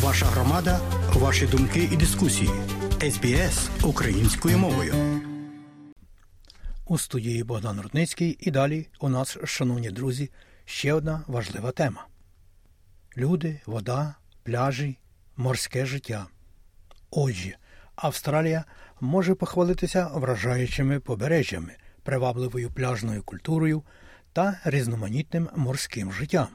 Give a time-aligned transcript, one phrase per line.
[0.00, 0.80] Ваша громада,
[1.14, 2.50] ваші думки і дискусії.
[3.10, 4.94] СБС українською мовою.
[6.86, 10.30] У студії Богдан Рудницький і далі у нас, шановні друзі,
[10.64, 12.06] ще одна важлива тема:
[13.16, 14.98] люди, вода, пляжі,
[15.36, 16.26] морське життя.
[17.10, 17.56] Отже,
[17.96, 18.64] Австралія
[19.00, 23.82] може похвалитися вражаючими побережжями, привабливою пляжною культурою
[24.32, 26.48] та різноманітним морським життям.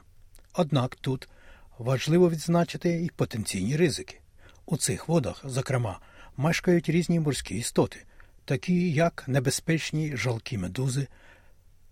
[0.54, 1.28] Однак тут
[1.78, 4.20] важливо відзначити і потенційні ризики.
[4.66, 5.98] У цих водах, зокрема,
[6.36, 8.04] мешкають різні морські істоти,
[8.44, 11.08] такі як небезпечні жалкі медузи,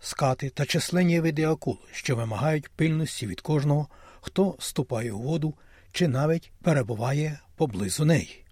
[0.01, 3.89] скати та численні види акул, що вимагають пильності від кожного,
[4.21, 5.55] хто ступає у воду
[5.93, 8.45] чи навіть перебуває поблизу неї.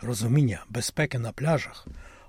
[0.00, 1.86] Розуміння безпеки на пляжах,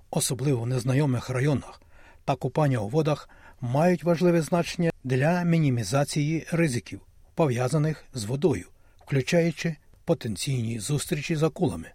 [0.10, 1.82] особливо в незнайомих районах,
[2.26, 3.30] та купання у водах
[3.62, 7.02] мають важливе значення для мінімізації ризиків,
[7.38, 8.66] пов'язаних з водою,
[9.06, 11.92] включаючи потенційні зустрічі з акулами.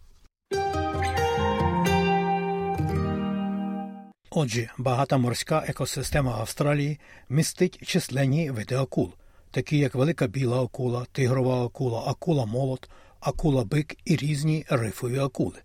[4.30, 9.12] Отже, багата морська екосистема Австралії містить численні види акул,
[9.50, 15.58] такі як велика біла акула, тигрова акула, акула молот, акула бик і різні рифові акули.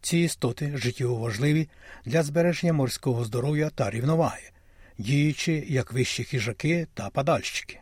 [0.00, 1.68] Ці істоти життєво важливі
[2.04, 4.50] для збереження морського здоров'я та рівноваги,
[4.98, 7.80] діючи як вищі хижаки та падальщики.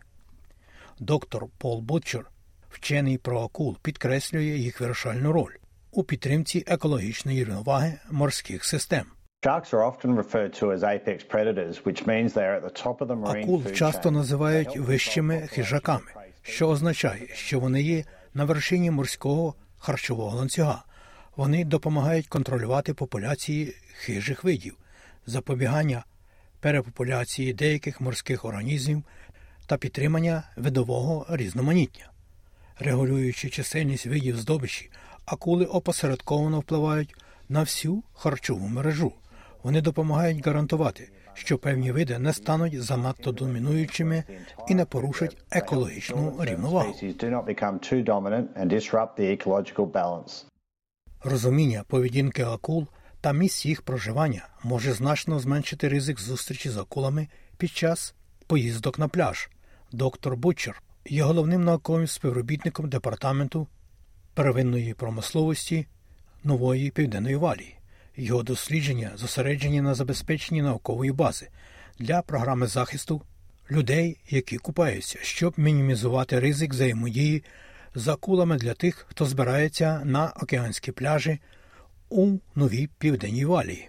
[1.03, 2.31] Доктор Пол Бутчер,
[2.70, 5.53] вчений про акул, підкреслює їх вирішальну роль
[5.91, 9.05] у підтримці екологічної рівноваги морських систем.
[13.25, 16.06] Акул часто називають вищими хижаками,
[16.42, 20.84] що означає, що вони є на вершині морського харчового ланцюга.
[21.36, 24.77] Вони допомагають контролювати популяції хижих видів,
[25.27, 26.05] запобігання
[26.61, 29.03] перепопуляції деяких морських організмів
[29.72, 32.10] та підтримання видового різноманіття.
[32.78, 34.90] Регулюючи чисельність видів здобичі,
[35.26, 37.14] акули опосередковано впливають
[37.48, 39.12] на всю харчову мережу.
[39.62, 44.24] Вони допомагають гарантувати, що певні види не стануть занадто домінуючими
[44.68, 46.94] і не порушать екологічну рівновагу.
[51.24, 52.86] Розуміння поведінки акул
[53.20, 58.14] та місць їх проживання може значно зменшити ризик зустрічі з акулами під час
[58.46, 59.48] поїздок на пляж.
[59.95, 63.69] Доктор Бутчер є головним науковим співробітником департаменту
[64.35, 65.86] первинної промисловості
[66.45, 67.77] нової південної валії.
[68.17, 71.48] Його дослідження зосереджені на забезпеченні наукової бази
[71.98, 73.23] для програми захисту
[73.70, 77.45] людей, які купаються, щоб мінімізувати ризик взаємодії
[77.95, 81.39] з акулами для тих, хто збирається на океанські пляжі
[82.09, 83.89] у новій південній валії.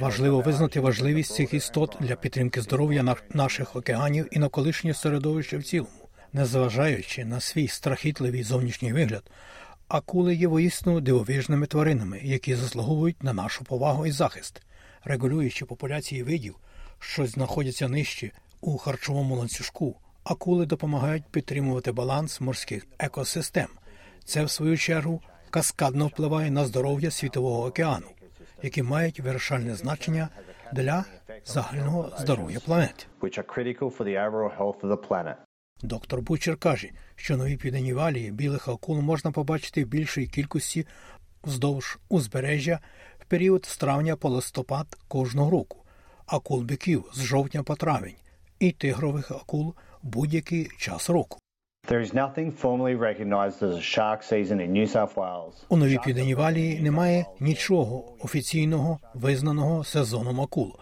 [0.00, 6.08] Важливо визнати важливість цих істот для підтримки здоров'я наших океанів і навколишнього середовища в цілому,
[6.32, 9.30] незважаючи на свій страхітливий зовнішній вигляд.
[9.88, 14.62] Акули є воїсно дивовижними тваринами, які заслуговують на нашу повагу і захист,
[15.04, 16.56] регулюючи популяції видів,
[16.98, 18.30] що знаходяться нижче
[18.60, 19.96] у харчовому ланцюжку.
[20.24, 23.68] Акули допомагають підтримувати баланс морських екосистем.
[24.24, 28.06] Це, в свою чергу, каскадно впливає на здоров'я світового океану,
[28.62, 30.28] які мають вирішальне значення
[30.72, 31.04] для
[31.44, 33.04] загального здоров'я планети.
[35.82, 40.86] Доктор Бучер каже, що нові південні валії білих акул можна побачити в більшій кількості
[41.44, 42.78] вздовж узбережжя
[43.18, 45.84] в період з травня по листопад кожного року,
[46.26, 48.16] акул биків з жовтня по травень
[48.58, 51.38] і тигрових акул будь-який час року.
[55.68, 60.76] У новій південній валії немає нічого офіційного визнаного сезоном акул.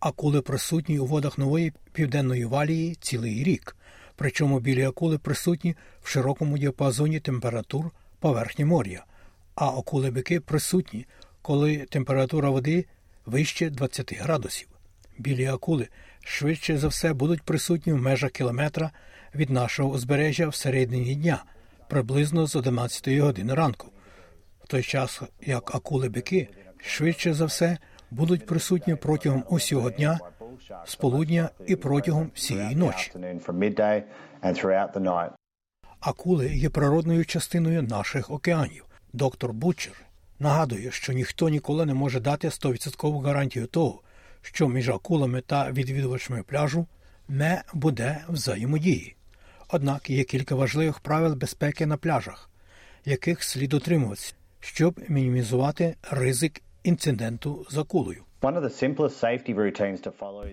[0.00, 3.76] Акули присутні у водах нової південної валії цілий рік.
[4.16, 7.90] Причому білі акули присутні в широкому діапазоні температур
[8.20, 9.04] поверхні моря,
[9.54, 11.06] а акули бики присутні,
[11.42, 12.84] коли температура води
[13.26, 14.68] вище 20 градусів.
[15.18, 15.88] Білі акули
[16.24, 18.90] швидше за все будуть присутні в межах кілометра
[19.34, 21.44] від нашого узбережжя в середині дня,
[21.88, 23.88] приблизно з 11 години ранку,
[24.64, 27.78] в той час як акули бики швидше за все
[28.10, 30.18] будуть присутні протягом усього дня
[30.86, 33.12] з полудня і протягом всієї ночі.
[36.00, 38.84] Акули є природною частиною наших океанів.
[39.12, 39.92] Доктор Бутчер
[40.38, 44.02] нагадує, що ніхто ніколи не може дати 100% гарантію того,
[44.42, 46.86] що між акулами та відвідувачами пляжу
[47.28, 49.16] не буде взаємодії.
[49.72, 52.50] Однак є кілька важливих правил безпеки на пляжах,
[53.04, 58.24] яких слід дотримуватися, щоб мінімізувати ризик інциденту з акулою.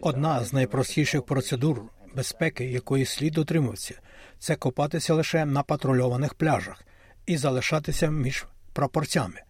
[0.01, 1.81] Одна з найпростіших процедур
[2.15, 3.99] безпеки, якої слід дотримуватися,
[4.39, 6.83] це копатися лише на патрульованих пляжах
[7.25, 9.41] і залишатися між прапорцями.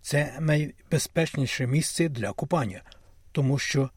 [0.00, 2.82] Це найбезпечніше місце для купання,
[3.32, 3.90] тому що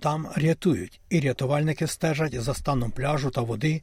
[0.00, 3.82] там рятують, і рятувальники стежать за станом пляжу та води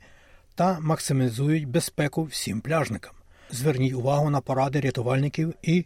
[0.55, 3.13] та максимізують безпеку всім пляжникам.
[3.49, 5.85] Зверніть увагу на поради рятувальників і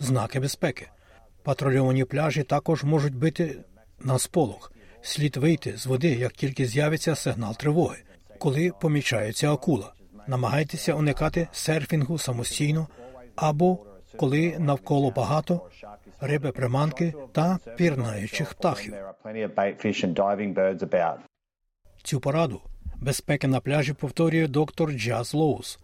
[0.00, 0.88] знаки безпеки.
[1.42, 3.58] Патрульовані пляжі також можуть бити
[4.00, 4.72] на сполох.
[5.02, 7.98] Слід вийти з води, як тільки з'явиться сигнал тривоги,
[8.38, 9.92] коли помічається акула.
[10.26, 12.88] Намагайтеся уникати серфінгу самостійно
[13.36, 13.86] або
[14.16, 15.70] коли навколо багато
[16.20, 18.94] риби приманки та пірнаючих птахів.
[22.02, 22.60] Цю пораду
[23.00, 25.78] безпеки на пляжі повторює доктор Джаз Лоус,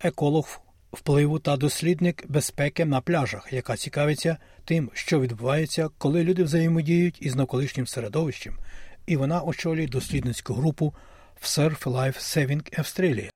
[0.00, 0.60] еколог
[0.92, 7.34] впливу та дослідник безпеки на пляжах, яка цікавиться тим, що відбувається, коли люди взаємодіють із
[7.34, 8.58] навколишнім середовищем,
[9.06, 10.94] і вона очолює дослідницьку групу
[11.40, 13.30] в Surf Life Saving Australia.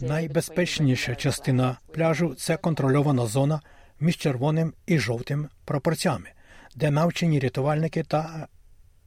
[0.00, 3.60] Найбезпечніша частина пляжу це контрольована зона
[4.00, 6.28] між червоним і жовтим прапорцями,
[6.76, 8.48] де навчені рятувальники та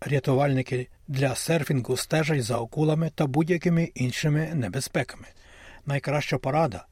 [0.01, 5.27] рятувальники для серфінгу стежать за акулами та будь-якими іншими небезпеками.
[5.85, 6.85] Найкраща порада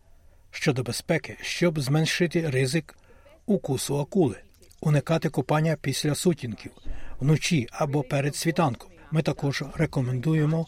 [0.51, 2.97] щодо безпеки, щоб зменшити ризик
[3.45, 4.35] укусу акули,
[4.81, 6.71] уникати купання після сутінків,
[7.19, 8.91] вночі або перед світанком.
[9.11, 10.67] Ми також рекомендуємо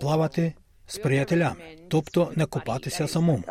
[0.00, 0.52] плавати
[0.86, 3.44] з приятелями, тобто не купатися самому.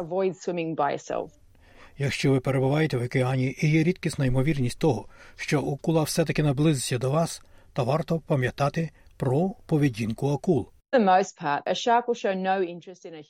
[1.97, 5.05] Якщо ви перебуваєте в океані і є рідкісна ймовірність того,
[5.35, 7.41] що акула все-таки наблизиться до вас,
[7.73, 8.89] то варто пам'ятати
[9.19, 10.69] про поведінку акул.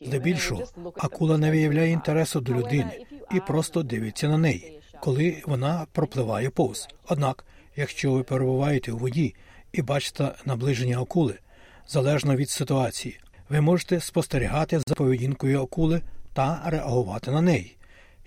[0.01, 0.63] Здебільшого
[0.97, 6.87] акула не виявляє інтересу до людини і просто дивиться на неї, коли вона пропливає повз.
[7.07, 7.45] Однак,
[7.75, 9.35] якщо ви перебуваєте у воді
[9.71, 11.39] і бачите наближення акули,
[11.87, 13.19] залежно від ситуації,
[13.49, 16.01] ви можете спостерігати за поведінкою акули
[16.33, 17.77] та реагувати на неї.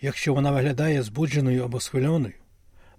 [0.00, 2.34] Якщо вона виглядає збудженою або схвильоною,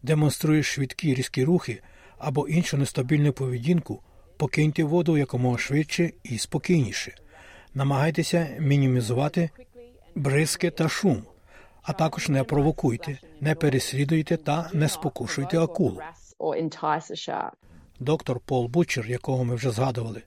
[0.04, 1.81] демонструє швидкі різкі рухи
[2.18, 4.01] або іншу нестабільну поведінку,
[4.43, 7.15] покиньте воду якомога швидше і спокійніше.
[7.73, 9.49] Намагайтеся мінімізувати
[10.15, 11.23] бризки та шум,
[11.81, 16.01] а також не провокуйте, не переслідуйте та не спокушуйте акулу.
[17.99, 20.21] Доктор Пол Бучер, якого ми вже згадували,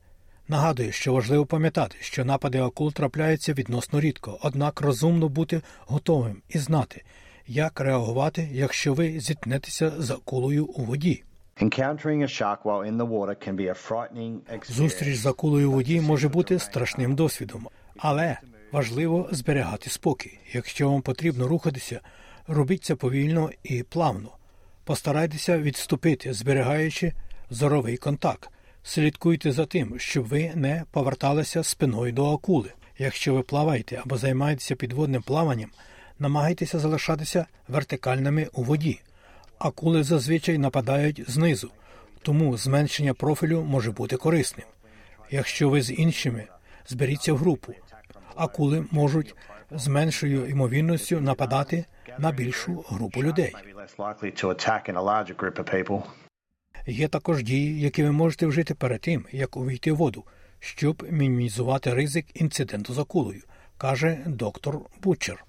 [0.49, 6.59] нагадує, що важливо пам'ятати, що напади акул трапляються відносно рідко, однак розумно бути готовим і
[6.59, 7.05] знати,
[7.47, 11.23] як реагувати, якщо ви зіткнетеся з акулою у воді.
[14.69, 18.39] Зустріч з акулою у воді може бути страшним досвідом, але
[18.73, 20.39] важливо зберігати спокій.
[20.53, 22.01] Якщо вам потрібно рухатися,
[22.47, 24.31] робіть це повільно і плавно.
[24.85, 27.13] Постарайтеся відступити, зберігаючи
[27.51, 28.51] зоровий контакт.
[28.83, 32.73] Слідкуйте за тим, щоб ви не поверталися спиною до акули.
[32.99, 35.71] Якщо ви плаваєте або займаєтеся підводним плаванням,
[36.19, 39.01] намагайтеся залишатися вертикальними у воді.
[39.59, 41.71] Акули зазвичай нападають знизу,
[42.23, 44.67] тому зменшення профілю може бути корисним.
[45.31, 46.45] Якщо ви з іншими
[46.87, 47.73] зберіться в групу,
[48.35, 49.35] акули можуть
[49.71, 51.85] з меншою ймовірністю нападати
[52.19, 53.55] на більшу групу людей.
[56.87, 60.25] Є також дії, які ви можете вжити перед тим, як увійти в воду,
[60.61, 63.43] щоб мінімізувати ризик інциденту з акулою,
[63.79, 65.45] каже доктор Бучер.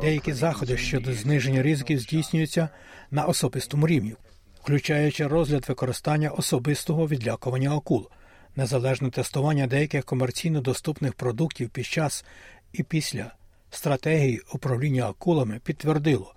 [0.00, 2.68] Деякі заходи щодо зниження ризиків здійснюються
[3.10, 4.14] на особистому рівні,
[4.62, 8.08] включаючи розгляд використання особистого відлякування акул,
[8.56, 12.24] незалежне тестування деяких комерційно доступних продуктів під час
[12.72, 13.30] і після.
[13.70, 16.34] Стратегії управління акулами підтвердило,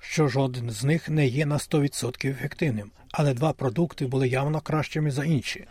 [0.00, 5.10] що жоден з них не є на 100% ефективним, але два продукти були явно кращими
[5.10, 5.66] за інші,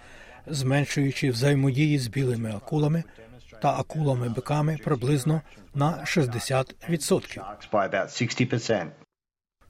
[0.47, 3.03] зменшуючи взаємодії з білими акулами
[3.61, 5.41] та акулами-биками приблизно
[5.73, 7.41] на 60%.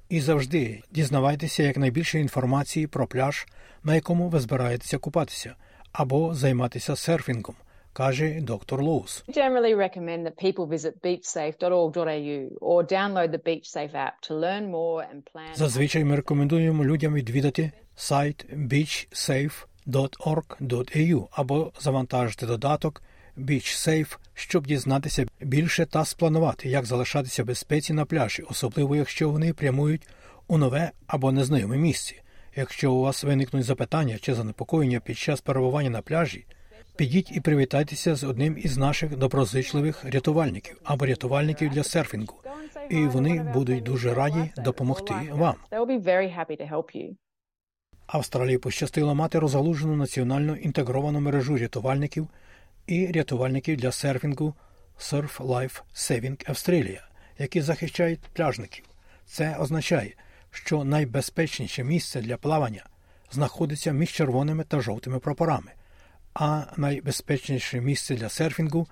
[0.10, 3.48] І завжди дізнавайтеся якнайбільше інформації про пляж,
[3.84, 5.56] на якому ви збираєтеся купатися,
[5.92, 7.56] або займатися серфінгом.
[7.94, 9.24] Каже доктор Лоус.
[15.54, 23.02] Зазвичай ми рекомендуємо людям відвідати сайт beachsafe.org.au або завантажити додаток
[23.38, 29.54] BeachSafe, щоб дізнатися більше та спланувати, як залишатися в безпеці на пляжі, особливо якщо вони
[29.54, 30.08] прямують
[30.48, 32.16] у нове або незнайоме місце.
[32.56, 36.46] Якщо у вас виникнуть запитання чи занепокоєння під час перебування на пляжі,
[36.96, 42.38] підіть і привітайтеся з одним із наших доброзичливих рятувальників або рятувальників для серфінгу,
[42.90, 45.56] і вони будуть дуже раді допомогти вам.
[48.08, 52.28] Австралії пощастило мати розгалужену національну інтегровану мережу рятувальників
[52.88, 54.54] і рятувальників для серфінгу
[55.00, 57.02] Surf Life Saving Australia,
[57.38, 58.86] які захищають пляжників.
[59.26, 60.14] Це означає,
[60.52, 62.86] що найбезпечніше місце для плавання
[63.32, 65.72] знаходиться між червоними та жовтими прапорами,
[66.34, 68.88] а найбезпечніше місце для серфінгу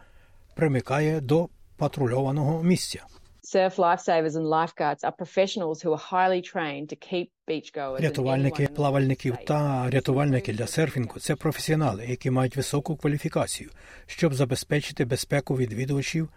[0.56, 3.06] примикає до патрульованого місця.
[3.54, 7.32] Surf lifesavers and lifeguards are professionals who are highly trained to keep
[7.76, 13.70] Рятувальники, плавальників та рятувальники для серфінгу це професіонали, які мають високу кваліфікацію,
[14.06, 16.30] щоб забезпечити безпеку відвідувачів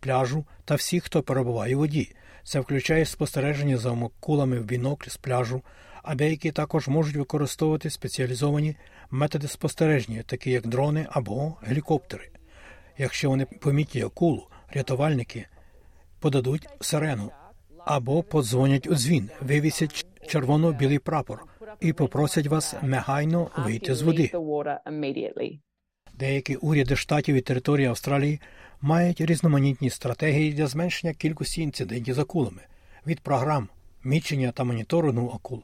[0.00, 2.14] пляжу та всіх, хто перебуває у воді.
[2.44, 5.62] Це включає спостереження за акулами в бінокль з пляжу,
[6.02, 8.76] а деякі також можуть використовувати спеціалізовані
[9.10, 12.28] методи спостереження, такі як дрони або гелікоптери.
[12.98, 15.46] Якщо вони помітять акулу, рятувальники
[16.26, 17.30] подадуть сирену
[17.84, 21.44] або подзвонять у дзвін, вивісять червоно-білий прапор
[21.80, 24.30] і попросять вас негайно вийти з води.
[26.18, 28.40] Деякі уряди штатів і території Австралії
[28.80, 32.62] мають різноманітні стратегії для зменшення кількості інцидентів з акулами
[33.06, 33.68] від програм
[34.04, 35.62] мічення та моніторингу акул,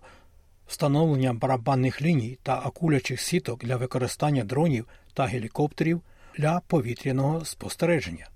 [0.66, 6.00] встановлення барабанних ліній та акулячих сіток для використання дронів та гелікоптерів
[6.38, 8.28] для повітряного спостереження.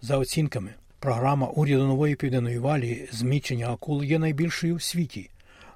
[0.00, 5.30] За оцінками, програма уряду нової південної валії з мічення акул є найбільшою в світі.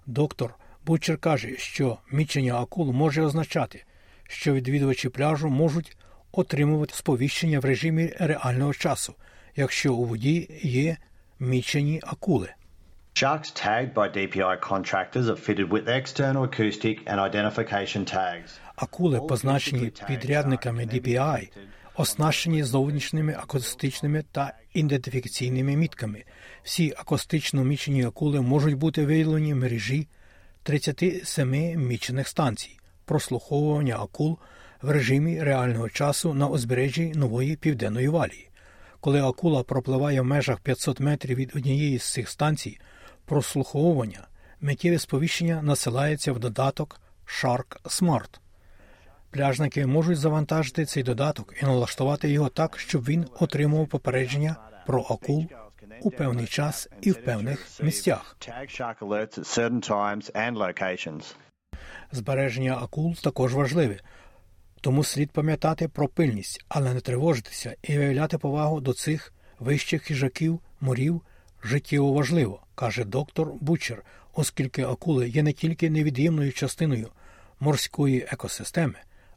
[0.07, 0.55] Доктор
[0.87, 3.85] Бучер каже, що мічення акул може означати,
[4.29, 5.97] що відвідувачі пляжу можуть
[6.33, 9.15] отримувати сповіщення в режимі реального часу,
[9.57, 10.97] якщо у воді є
[11.39, 12.49] мічені акули.
[13.15, 18.59] Sharks tagged by DPI contractors are fitted with external acoustic and identification tags.
[18.77, 21.49] Акули, позначені підрядниками DPI,
[22.01, 26.25] оснащені зовнішніми акустичними та ідентифікаційними мітками.
[26.63, 30.09] Всі акустично мічені акули можуть бути виявлені в мережі
[30.63, 31.51] 37
[31.87, 34.39] мічених станцій прослуховування акул
[34.83, 38.51] в режимі реального часу на узбережжі нової південної валії.
[39.01, 42.79] Коли акула пропливає в межах 500 метрів від однієї з цих станцій,
[43.25, 44.29] прослуховування
[44.61, 48.41] миттєве сповіщення насилається в додаток Shark Smart.
[49.31, 54.57] Пляжники можуть завантажити цей додаток і налаштувати його так, щоб він отримував попередження
[54.87, 55.47] про акул
[56.03, 58.37] у певний час і в певних місцях.
[62.13, 63.99] Збереження акул також важливе,
[64.81, 70.61] тому слід пам'ятати про пильність, але не тривожитися і виявляти повагу до цих вищих хижаків,
[70.81, 71.23] морів
[71.65, 74.03] життєво важливо, каже доктор Бучер,
[74.35, 77.09] оскільки акули є не тільки невід'ємною частиною
[77.61, 78.95] морської екосистеми,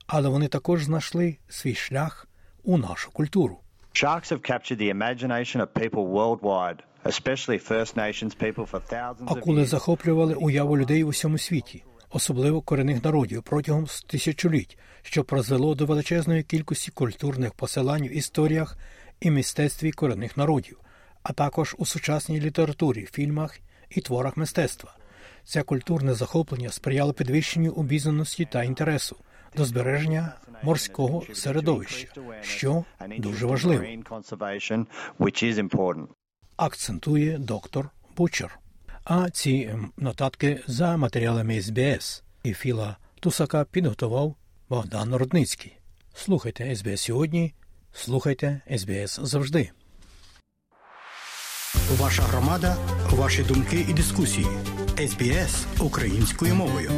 [0.07, 2.27] але вони також знайшли свій шлях
[2.63, 3.59] у нашу культуру.
[3.93, 9.37] Sharks have captured the imagination of people worldwide, especially First Nations people for thousands of
[9.37, 15.85] Акули захоплювали уяву людей у всьому світі, особливо корінних народів протягом тисячоліть, що призвело до
[15.85, 18.77] величезної кількості культурних посилань в історіях
[19.21, 20.79] і мистецтві корінних народів,
[21.23, 24.95] а також у сучасній літературі, фільмах і творах мистецтва.
[25.45, 29.15] Це культурне захоплення сприяло підвищенню обізнаності та інтересу
[29.57, 30.33] до збереження
[30.63, 32.07] морського середовища,
[32.41, 32.85] що
[33.17, 33.83] дуже важливо.
[36.57, 38.59] Акцентує доктор Бучер.
[39.03, 44.35] А ці ем, нотатки за матеріалами СБС і Філа Тусака підготував
[44.69, 45.77] Богдан Рудницький.
[46.13, 47.53] Слухайте СБС сьогодні,
[47.93, 49.69] слухайте СБС завжди.
[51.97, 52.77] Ваша громада,
[53.11, 54.47] ваші думки і дискусії.
[54.97, 56.91] СБС українською мовою.